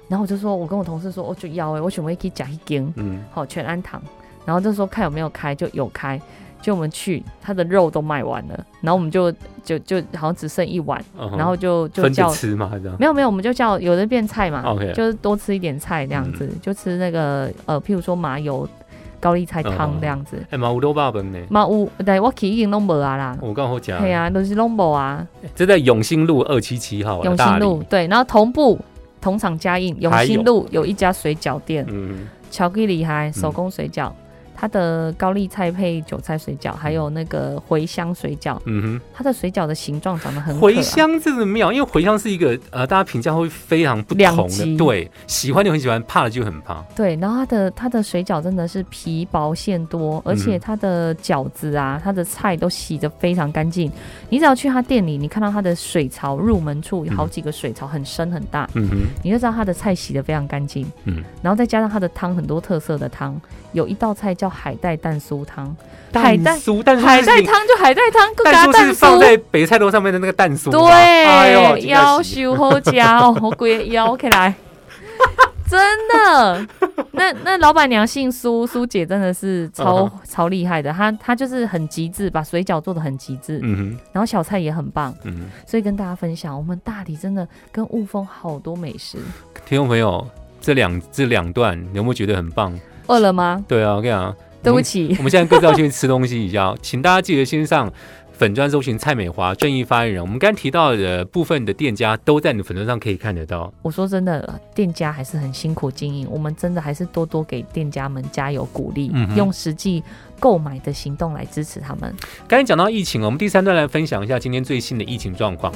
[0.10, 4.02] 然后我就说，我跟我同事说，我就要哎，我准备可以加一根，嗯，好全安堂，
[4.43, 6.19] 然后就说看有没有开，就有开，
[6.62, 9.32] 就我们去，它的肉都卖完了，然后我们就
[9.63, 12.98] 就就好像只剩一碗，嗯然后就就叫吃嘛，这样。
[13.00, 14.63] 没有没有，我们就叫有的变菜嘛
[14.95, 18.67] 就是多吃一点菜这样子，就吃那个呃，譬如说麻油
[19.19, 20.43] 高丽菜嗯汤这样子。
[20.50, 23.38] 哎，嘛有肉霸本呢，嘛有，但我去已经拢无啊啦。
[23.41, 25.28] 我刚好讲，对啊，都是拢无啊。
[25.54, 28.80] 这在永兴路二七七号，永兴路，对，然后同步
[29.21, 34.12] 同厂加印，永兴路有一家水饺店，嗯，巧克力厉害，手工水饺。
[34.60, 39.02] 它的高丽菜配韭菜水饺，还有那个茴香水饺，嗯哼。
[39.13, 46.82] 它的水饺的形状长得很茴香真的妙，因为茴香是一个呃，大家评价会非常不同的，对，喜欢就很喜欢，怕了就很怕。
[46.95, 50.60] 对，然后它的它的水饺真的是皮薄馅多，而且嗯。
[50.60, 53.89] 它的饺子啊，它的菜都洗得非常干净。
[54.30, 60.86] 你只要去他店里，你看到他的水槽入门处有好几个水槽，很深很大，嗯哼，你就知道他的菜洗得非常干净。
[61.06, 63.39] 嗯，然后再加上他的汤很多特色的汤，
[63.74, 65.75] 有一道菜叫海带蛋酥汤，
[66.13, 69.19] 海带蛋酥，蛋酥海带汤就海带汤，加蛋酥是放。
[69.19, 74.53] 在北菜楼上面的那个蛋酥吗，哎呦对，要修好家哦，我鬼腰起来，
[75.69, 76.67] 真的。
[77.12, 89.17] 那那老板娘姓苏，苏姐真的是超、嗯超厉害的，她她就是很极致，把水饺做的很极致，嗯然后小菜也很棒，哼，嗯哼，所以跟大家分享，我们大理真的跟雾峰好多美食。
[89.65, 90.25] 听众朋友，
[90.62, 92.73] 这两这两段你有没有觉得很棒？
[93.10, 93.65] 饿了吗？
[93.67, 97.91] 对啊，我跟你讲，对不起，我们现在各自要去吃东西一下， 请大家记得先上
[98.32, 100.22] 粉砖搜寻蔡美华正义发言人。
[100.22, 103.74] 我们刚刚提到的部分的店家都在你的粉砖上可以看得到。
[103.82, 110.04] 我说真的，店家还是很辛苦经营，我们真的还是多多给店家们加油鼓励，嗯用实际
[110.39, 112.15] 购买的行动来支持他们。
[112.48, 115.74] 刚才讲到疫情，我们第三段来分享一下今天最新的疫情状况。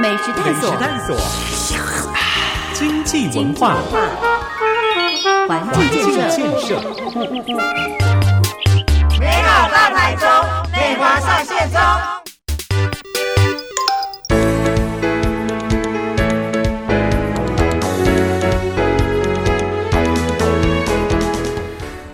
[0.00, 1.16] 美食探索，探索，
[1.66, 1.76] 经
[3.08, 3.76] 济文化，
[5.48, 6.78] 环境建设，设，
[9.18, 10.28] 美好大台中，
[10.70, 12.17] 美华上线中。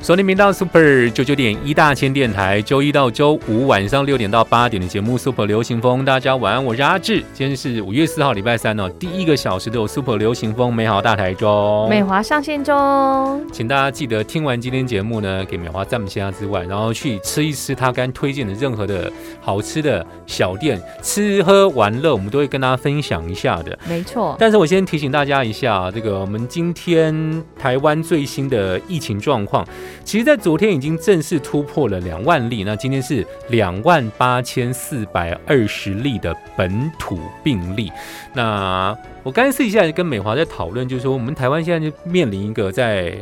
[0.04, 7.24] 收听频道 Super 九九点一大千电台，周一到周五晚上六点到八点的节目 Super 流行风，大家晚安，我是阿志。
[7.32, 11.88] 今天是五月四号，礼拜三哦，第一个小时都有 Super 流行风，美好大台中。
[11.88, 23.78] 美华上线中，请大家记得听完今天节目呢，给美华赞一下之外，然后去吃一吃他刚推荐的任何的好吃的小店，吃喝玩乐我们都会跟大家分享一下的。
[23.88, 29.66] 没错，但是我先提醒大家一下，这个我们今天台湾最新的疫情状况，
[30.04, 37.90] 其实在昨天已经正式突破了两万例，那今天是两万八千四百二十例的本土病例。
[38.32, 43.16] 那我刚才试一下跟美华在讨论，就是说我们台湾现在就面临一个在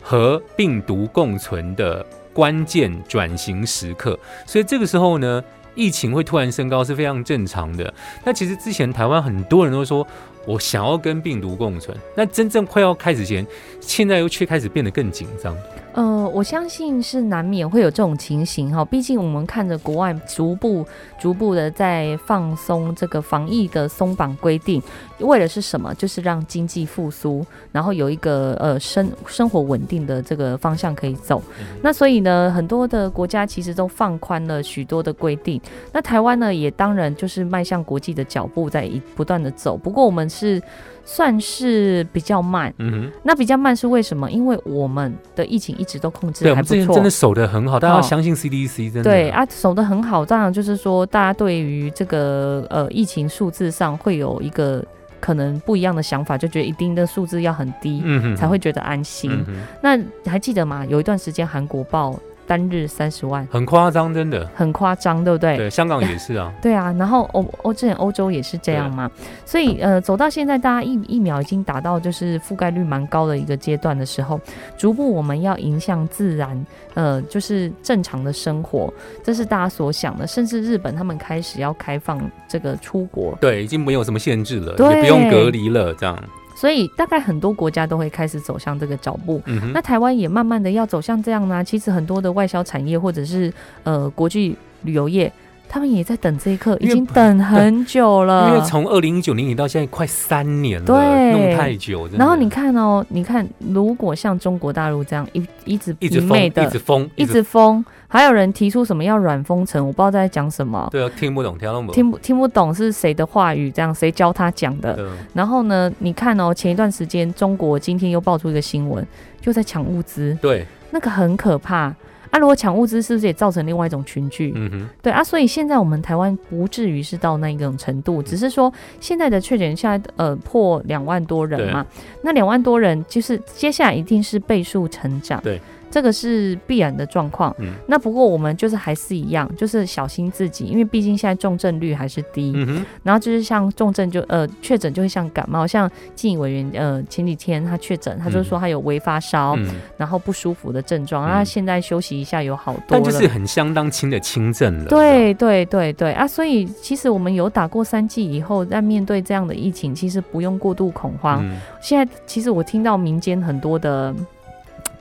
[0.00, 5.44] 和病毒共存的关键转型时刻，所以这个时候呢。
[5.74, 7.94] 疫情会突然升高是非常正常的。
[8.24, 10.04] 那其实之前台湾很多人都说，
[10.44, 11.96] 我想要跟病毒共存。
[12.16, 13.46] 那真正快要开始前，
[13.80, 15.56] 现在又却开始变得更紧张。
[15.98, 20.86] 呃，我相信是难免会有这种情形哈，毕竟我们看着国外逐步、
[21.18, 24.80] 逐步的在放松这个防疫的松绑规定，
[25.18, 25.92] 为的是什么？
[25.96, 31.42] 就是让经济复苏，然后有一个呃生生活稳定的这个方向可以走。
[31.82, 35.60] 那所以呢，很多的国家其实都放宽了许多的规定。
[35.92, 39.76] 那台湾呢，也当然就是迈向国际的脚步在一不断的走。
[39.76, 40.62] 不过我们是
[41.10, 44.30] 算是比较慢，嗯哼，那比较慢是为什么？
[44.30, 47.08] 因为我们的疫情一直都控制的，还不错真的。
[47.08, 49.04] 守得很好，大家相信 CDC，真的。
[49.04, 54.84] 对，啊，守得很好，当然就是说，大家对于这个呃疫情数字上会有一个
[55.18, 59.30] 可能不一样的想法，就觉得一定的数字要很低、嗯哼，才会觉得安心。
[59.48, 60.84] 嗯，那还记得吗？
[60.84, 64.48] 有一段时间韩国报单日三十万，很夸张，真的。
[64.54, 65.56] 很夸张，对不对？
[65.58, 66.50] 对，香港也是啊。
[66.62, 69.10] 对啊，然后欧欧之前欧洲也是这样嘛，
[69.44, 74.40] 所以呃走到现在，大家疫疫苗已经达到就是覆盖率蛮高的一个阶段的时候，
[74.78, 80.26] 逐步我们要迎向自然，呃就是正常的生活，这是大家所想的。
[80.26, 86.18] 甚至日本他们开始要开放这个出国，对，已经没有什么限制了，对也不用隔离了，这样。
[86.58, 89.40] 所以大概很多国家都会开始走向这个脚步。
[89.46, 93.52] 嗯那，台湾也慢慢的要走向这样呢、其实很多的外销产业或者是
[93.84, 95.32] 呃国际旅游业，
[95.68, 98.48] 他们也在等这一刻，已经等很久了。
[98.48, 101.28] 因为从二零一九年底到现在快三年了，对。
[101.32, 114.98] 弄太久，然后你看哦，你看，如果像中国大陆这样一一直一直封，一直封，一直封，还有人提出什么要软封城，我不知道在讲什么，对啊，听不懂，听不懂，听不听不懂是谁的话语，这样谁教他讲的。
[115.34, 119.06] 然后呢，你看哦，前一段时间中国今天又爆出一个新闻，
[119.40, 121.94] 就在抢物资，对，那个很可怕
[122.30, 124.52] 啊，如果抢物资，是不是也造成另外一种群聚？
[124.54, 131.86] 嗯哼，对啊，所以现在我们台湾不至于是到那一种程度，只是说现在的确诊现在呃破两万多人嘛，
[132.22, 135.40] 那两万多人就是接下来一定是倍数成长。
[135.42, 135.60] 对。
[135.90, 137.54] 这个是必然的状况。
[137.58, 142.52] 嗯那不过我们就是还是一样，就是小心自己，因为毕竟现在重症率还是低。
[142.54, 152.86] 嗯哼，然后就是像重症就呃确诊就会像感冒，像纪委员呃前几天他确诊，他就说他有微发烧，嗯，然后不舒服的症状，他现在休息一下有好多了。
[152.88, 154.84] 但就是很相当轻的轻症了。
[154.86, 161.42] 对对对对啊，所以其实我们有打过三剂以后，在面对这样的疫情，其实不用过度恐慌。
[161.42, 164.14] 嗯，现在其实我听到民间很多的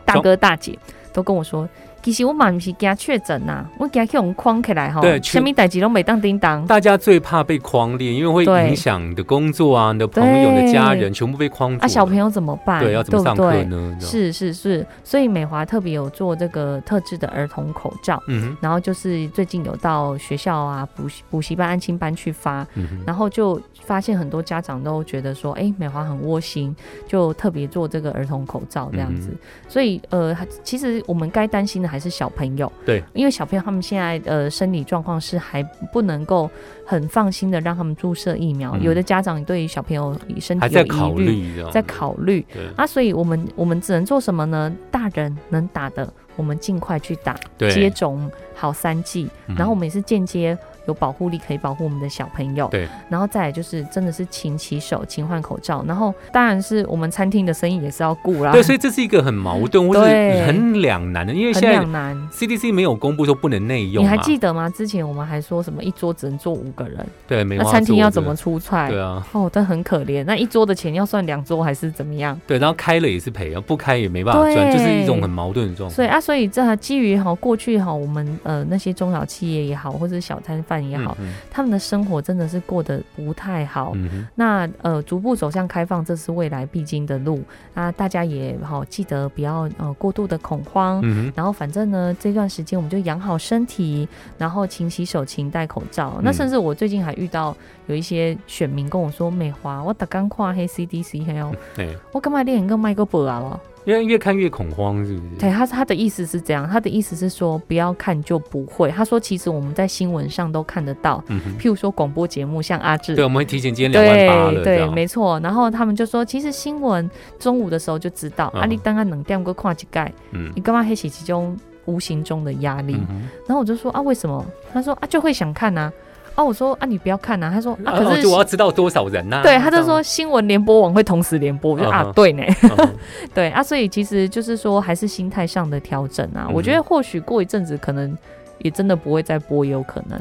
[0.07, 0.77] 大哥大姐
[1.13, 1.67] 都跟我说，
[2.01, 6.65] 其实我嘛不是惊确诊呐，我惊去我们框起来哈，对什么代志都没当叮当。
[6.65, 11.83] 大家最怕被框列，因为会影响你的工作啊，你的朋友、你的家人，全部被框住。
[11.83, 12.81] 啊，小朋友怎么办？
[12.81, 13.75] 对要怎么上课对不对？
[13.75, 13.97] 呢？
[13.99, 26.75] 是是是，所以美华特别有做这个特制的儿童口罩，嗯，然后就是最近有到学校啊、补习补习班、安亲班去发，嗯，然后就发现很多家长都觉得说，哎，美华很窝心，
[27.07, 29.29] 就特别做这个儿童口罩这样子。
[29.31, 29.37] 嗯
[29.69, 36.49] 所以呃，其实我们该担心的还是小朋友，对，因为小朋友他们现在呃生理状况是还不能够
[36.85, 38.83] 很放心的让他们注射疫苗，嗯。
[38.83, 42.45] 有的家长对于小朋友身体有疑虑，在考虑。
[42.53, 42.67] 对。
[42.75, 44.73] 啊，所以我们我们只能做什么呢？
[44.91, 49.55] 大人能打的，我们尽快去打，接种好三剂，嗯。
[49.55, 52.67] 然后我们也是间接有保护力，可以保护我们的小朋友。
[52.69, 62.17] 对，然后再来就是真的是勤洗手、勤换口罩，然后当然是我们餐厅的生意也是要顾啦，对，所以这是一个很矛盾或是很两难的，因为现在两难。
[62.31, 64.69] CDC 没有公布说不能内用，你还记得吗？
[64.69, 68.89] 之前我们还说什么一桌只能坐五个人，对，梅那餐厅要怎么出菜？
[68.89, 70.23] 对啊，哦，但很可怜。
[70.25, 72.39] 那一桌的钱要算两桌还是怎么样？
[72.45, 75.95] 对，然后开了也是赔啊，不开也没办法赚，就是一种很矛盾的状况。
[75.95, 83.93] 所以啊，所以这基于哈过去哈我们呃那些中小企业也好，或者小摊贩也好，嗯他们的生活真的是过得不太好。
[83.95, 87.41] 嗯，那呃，逐步走向开放，这是未来必经的路。
[87.73, 90.99] 那大家也好、记得不要呃过度的恐慌。
[91.03, 96.13] 嗯，然后反正呢，这段时间我们就养好身体，然后勤洗手、勤戴口罩。
[96.17, 97.55] 嗯那甚至我最近还遇到
[97.87, 101.37] 有一些选民跟我说：“美华，我打刚跨黑 CDC 还
[102.11, 105.39] 我干嘛练一个麦克博啊了？”因为越看越恐慌，是不是？
[105.39, 108.91] 对他他的意思是这样，他的意思是说不要看就不会。
[108.91, 115.39] 他说其实我们在新闻上都看得到，嗯，譬如说广播节目，像阿志对，我们会提前今天两万八了，对对，没错。
[115.39, 122.97] 然后他们就说，其实新闻中午的时候就知道，嗯啊，你刚刚能掉个跨几盖，嗯你干嘛黑起其中无形中的压力？
[123.09, 124.45] 嗯然后我就说啊，为什么？
[124.73, 125.89] 他说啊，就会想看呐、
[126.37, 126.43] 啊。
[126.43, 129.41] 我说啊，你不要看呐、他说啊，可哦是、就我要知道多少人呐？
[129.43, 132.43] 对，他就，说新闻联播网会同时联播，我就啊对呢，
[132.77, 132.95] 嗯
[133.33, 136.45] 对啊，所以其实就是说，还是心态上的调整啊。
[136.47, 138.15] 嗯我觉得或许过一阵子，可能
[138.59, 140.17] 也真的不会再播，也有可能，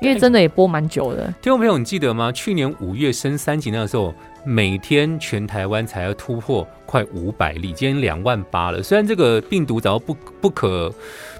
[0.00, 1.24] 因为真的也播蛮久的。
[1.40, 2.30] 听众朋友，你记得吗？
[2.32, 4.12] 去年五月升三级那个时候，
[4.44, 8.82] 每天全台湾才要突破快五百例，今天两万八了。
[8.82, 10.92] 虽然这个病毒早就不不可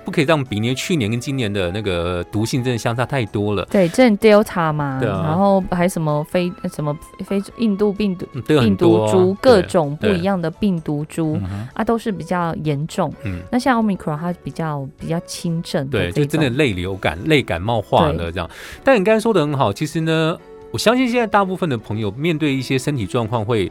[0.04, 5.22] 不可以让比年去年跟今年的那个毒性真的相差太多了，对，这 Delta 嘛，对啊。
[5.24, 11.38] 然后还什么非什么非印度病毒病毒株，各对种不一样的病毒株
[11.74, 13.12] 啊，都是比较严重。
[13.24, 18.50] 嗯，那像 Omicron 它比较比较轻症的对，就真的种类流感、类感冒化了对这样。
[18.82, 20.36] 但你刚才说的很好，其实呢，
[20.70, 23.70] 我相信现在大部分的朋友面对一些身体状况，会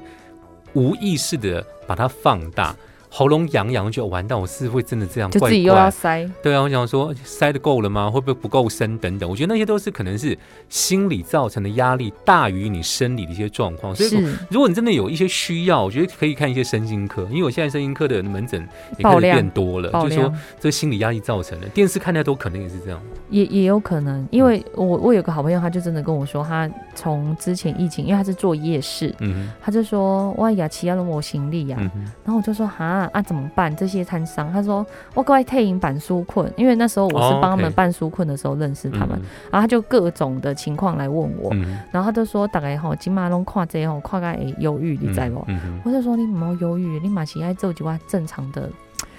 [0.74, 2.76] 无意识的把它放大。
[3.10, 8.10] 喉咙痒痒，就完蛋，我是会真的这样，怪就自己又要塞，对啊，我想说塞的够了吗？
[8.10, 9.30] 会不会不够深等等？
[9.30, 10.38] 我觉得那些都是可能是
[10.70, 13.96] 心理造成的压力大于你生理的一些状况。
[13.96, 18.62] 所以是如果你真的有一些需要，我觉得可以看一些身心科，因为我现在身心科的门诊
[18.98, 21.68] 也开始变多了，就是说量这心理压力造成的。
[21.70, 23.02] 电视看太多可能也是这样。
[23.30, 31.78] 也也有可能，因为我我有个好朋友，他就真的跟我说，他从之前疫情，因为他是做夜市，嗯他就说哇雅琪要弄我行李呀、
[32.24, 33.76] 然后我就说哈啊怎么办？
[33.76, 45.46] 这些摊商，他说我过来退营版书困，因为那时候我是哦帮他们办书困的时候认识他们，嗯然后他就各种的情况来问我，嗯然后他就说大概吼金马龙跨这吼跨个会忧郁，你知不？
[45.84, 48.70] 我就说你唔好忧郁，你马是爱做几挂正常的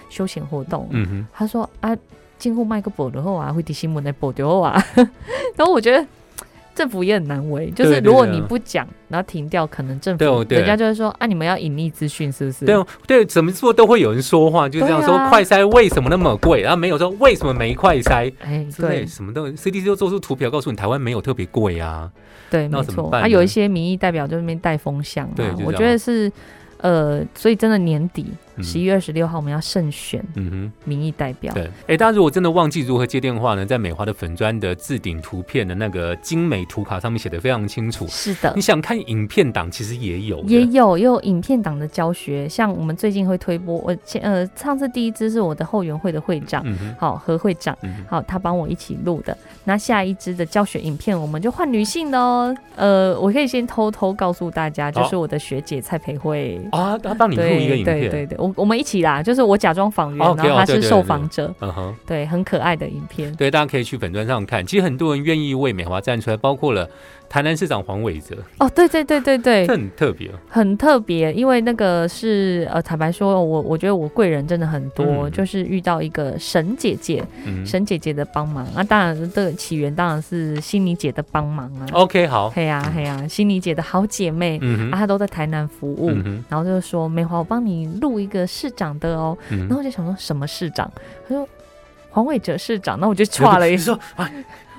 [0.08, 0.88] 休闲活动。
[1.32, 1.96] 他说啊，
[2.38, 4.82] 进户卖个报就好啊，会提新闻来报就好啊。
[5.56, 6.06] 然后我觉得
[6.80, 12.64] 政府也很难为，就是如果你不讲，然后停掉，可能政府对哦对人家就会说啊，你们要隐匿资讯是不是？
[12.64, 18.32] 对哦对，怎么做都会有人说话，就这样说啊快筛为什么那么贵，然后没有说为什么没快筛。
[18.40, 22.10] 哎，对什么都 CDC 都做出图表告诉你，台湾没有特别贵啊。
[22.48, 22.94] 对，那没错。
[22.94, 26.32] 怎么办呢啊，有一些民意代表就那边带风向嘛对我觉得是
[26.78, 30.72] 呃，所以真的年底嗯十一月二十六号我们要慎选嗯哼。
[30.84, 31.52] 民意代表。
[31.54, 38.06] 对，哎，大家如果真的忘记如何接电话呢，在美华的粉砖的置顶图片的那个精美图卡上面写的非常清楚。
[38.08, 47.76] 是的你，想看影片档，其实也有，也有也有影片档的教学，像我们最近会推播，我前呃上次第一支是我的后援会的会长，嗯哼，好何会长。
[47.82, 49.36] 嗯，好，他帮我一起录的。
[49.64, 52.54] 那下一支的教学影片，我们就换女性的哦。
[52.76, 56.60] 呃，我可以先偷偷告诉大家，就是我的学姐蔡培慧。
[56.72, 63.34] 啊，她帮你录一个影片，对对对，我我们一起啦，就是我假装访员，然后他是受访者，嗯哼，对，很可爱的影片。
[63.36, 64.64] 对，大家可以去粉砖上看。
[64.66, 66.88] 其实很多人愿意为美华站出来，包括了
[67.28, 70.32] 台南市长黄伟哲，哦，对对对对对这，很特别哦。
[70.48, 78.66] 很特别，因为那个是呃，坦白说，我我觉得我贵人真的很多，嗯就是遇到一个沈姐姐，嗯沈姐姐的帮忙。
[78.74, 81.86] 那、当然，这个起源当然是心理姐的帮忙啊。
[81.92, 84.58] ，OK，好，嘿呀嘿呀，心理姐的好姐妹，
[84.90, 86.10] 啊，她都在台南服务。
[86.10, 89.36] 嗯，然后就说美华，我帮你录一个市长的哦。
[89.50, 90.90] 嗯然后我就想说什么市长？
[91.28, 91.46] 他说
[92.08, 92.98] 黄伟哲市长。
[92.98, 94.30] 那我就歘了一你说啊，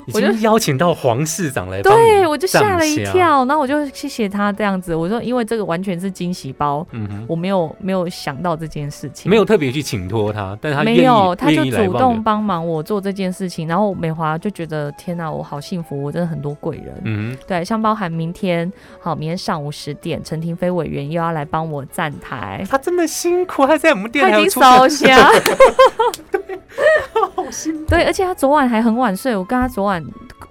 [0.06, 3.02] 已我就经邀请到黄市长来对，我就吓了一。
[3.12, 4.96] 跳，然后我就谢谢他这样子。
[4.96, 13.68] 我说，因为这个完全是惊喜包，嗯哼，我没有没有想到这件事情，没有特别去请托他，但是他没有，他就主动帮忙我做这件事情。
[13.68, 17.02] 然后美华就觉得天哪，我好幸福，我真的很多贵人。
[17.06, 25.32] 嗯对，像包含明天，好，明天上午十点，陈廷飞委员又要来帮我站台，，他这么辛苦，他在我们电他已经台有出烧瞎。
[27.36, 27.86] 好辛苦。
[27.90, 30.04] 对，而且他昨晚还很晚睡，我跟他昨晚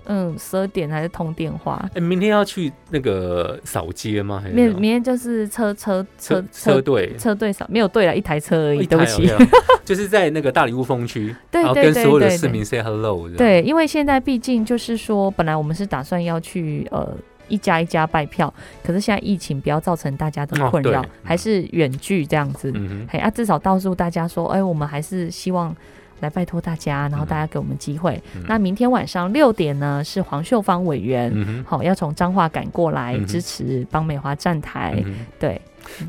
[0.06, 1.82] 嗯十二点还是通电话。
[1.94, 4.40] 哎，明天要去那个扫街吗？
[4.42, 7.16] 还是明明天就是车车车车车队？
[7.18, 9.30] 车队扫没有队了，一台车而已，一对不起。
[9.84, 13.36] 就是在那个大理雾峰区，然后对对对跟所有的市民 say hello 这样。
[13.36, 17.12] 对，因为现在毕竟就是说，本来我们是打算要去呃
[17.48, 18.52] 一家一家拜票，
[18.84, 22.70] 可是现在疫情不要造成大家的困扰，还是远距这样子。
[22.74, 25.74] 嗯哼，嘿啊，至少告诉大家说，哎，我们还是希望。
[26.20, 28.22] 来拜托大家，然后嗯大家给我们机会。
[28.34, 31.30] 嗯那明天晚上六点呢，是黄秀芳委员。
[31.66, 35.02] 好、要从彰化赶过来支持帮美华站台。
[35.04, 35.60] 嗯对，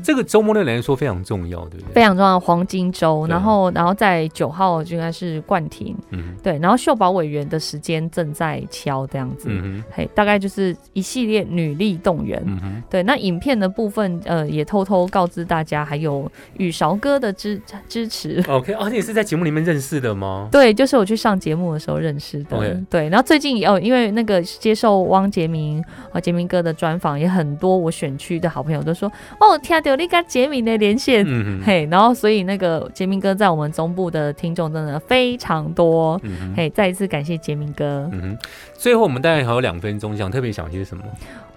[0.02, 1.94] 这个周末对你来说非常重要，对不对？
[1.94, 3.26] 非常重要的黄金周。
[3.26, 9.48] 然后，然后在九号就应该是冠廷，嗯对，然后秀宝委员的时间正在敲这样子。
[9.48, 12.38] 哼嗯嘿，大概就是一系列女力动员。
[12.44, 18.42] 哼嗯哼对，那影片的部分，呃，也偷偷告知大家，还有羽韶哥的支支持。
[18.48, 20.48] ，OK，哦，你也是在节目里面认识的吗？
[20.50, 22.80] 对，就是我去上节目的时候认识的。
[22.90, 29.10] 对，然后最近哦，因为那个接受汪杰明和杰明哥的专访，也很多我选区的好朋友都说，
[29.40, 38.08] 哦，听到你跟杰明的连线，嗯哼，嘿，然后所以那个杰明哥在我们中部的听众真的非常多，嗯哼，嘿，再一次感谢杰明哥。
[38.12, 38.38] 嗯哼。
[38.74, 41.04] 最后我们大概还有两分钟，想特别想些什么？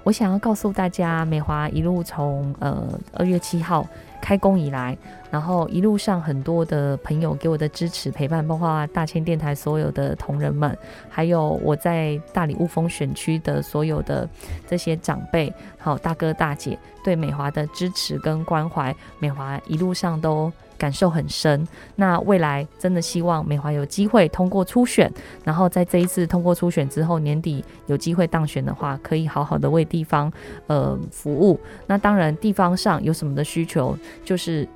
[0.05, 3.87] 我想要告诉大家，美华一路从呃二月七号
[4.21, 4.95] 开工以来，
[5.31, 10.77] 然后一路上很多的朋友给我的支持陪伴，包括大千电台所有的同仁们，
[11.09, 14.29] 还有我在大理雾峰选区的所有的
[14.67, 20.53] 这些长辈，好大哥大姐对美华的支持跟关怀，美华一路上都。
[20.77, 25.11] 感受很深，那未来真的希望美华有机会通过初选，
[25.43, 30.31] 然后在这一次通过初选之后，年底有机会当选的话，可以好好的为地方
[30.67, 31.59] 呃服务。
[31.87, 34.67] 那当然，地方上有什么的需求，就是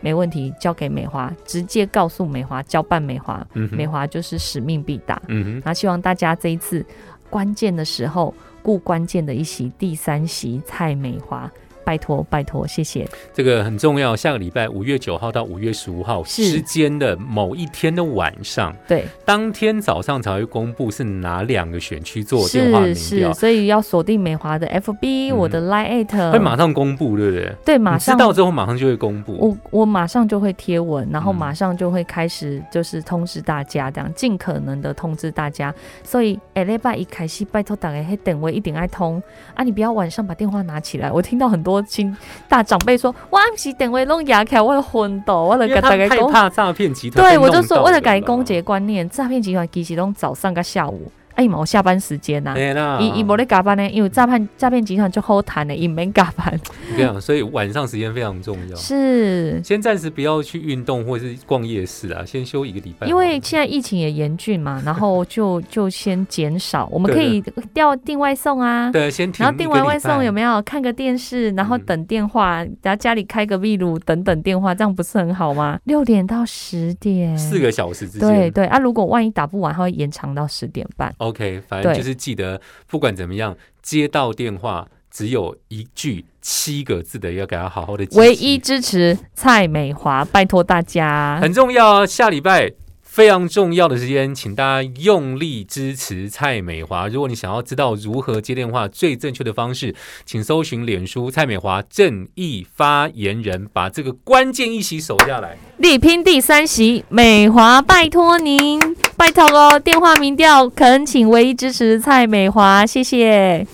[0.00, 5.20] 没问题，交给美华，直接告诉美华，交办美华，嗯美华就是使命必达。
[5.28, 6.84] 嗯哼，那希望大家这一次
[7.30, 11.50] 关键的时候，顾关键的一席第三席蔡美华。
[11.88, 13.08] 拜托，拜托，谢谢。
[13.32, 14.14] 这个很重要。
[14.14, 27.54] 下个礼拜五月九号到五月十五号是之间的某一天的晚上，对，当天早上才会公布是哪两个选区做电话民是调是，，所以要锁定美华的 FB，、嗯我的 Line 会马上公布，对不对？
[27.64, 29.38] 对，马上知上道之后马上就会公布。
[29.40, 35.74] 我我马上就会贴文，然后嗯马上就会开始就是通知大家，这样尽可能的通知大家。
[36.04, 39.22] 所以下礼拜一开始，拜托大家嘿等我一定爱通
[39.54, 39.64] 啊！
[39.64, 41.10] 你不要晚上把电话拿起来。
[41.10, 42.16] 我听到很多亲
[42.48, 46.32] 大长辈说，我暗时等位弄牙起来，我要昏倒，我的因为他害给大家讲。
[46.32, 56.46] 怕诈骗集团对，我就说为了改公结观念，诈骗集团其实拢早上跟下午，哎嘛，我下班时间呐、哎啦，伊伊无咧加班呢，因为诈骗诈骗集团就好谈的，伊免加班。
[56.90, 58.74] 我跟你讲，所以晚上时间非常重要。
[58.74, 63.06] 是，先暂时不要去运动或是逛夜市啊，先休一个礼拜。
[63.06, 67.40] 因为现在疫情也严峻嘛， 然后就就先减少，我们可以
[67.72, 68.90] 调订外送啊。
[68.90, 75.78] 对，先停然后订完外送有没没有看个电视，然后嗯等电话，然后家里开个壁炉等等电话，这样不是很好吗？
[75.84, 78.28] 六点到十点，四个小时之间？
[78.28, 81.12] 对对啊，如果万一打不完，它会延长到十点半。
[81.28, 91.38] OK，反正就是记得，不管怎么样，接到电话只有一句七个字的，要给他好好的唯一支持蔡美华，拜托大家。
[91.40, 92.06] 很重要啊！
[92.06, 92.72] 下礼拜
[93.18, 97.08] 非常重要的时间，请大家用力支持蔡美华。
[97.08, 99.92] 如果你想要知道如何接电话最正确的方式，
[100.24, 105.58] 请搜寻脸书蔡美华正义发言人，把这个关键一席守下来。
[105.78, 108.78] 力拼第三席，美华拜托您，
[109.16, 109.80] 拜托哦！
[109.80, 113.66] 电话民调恳请唯一支持蔡美华，谢谢。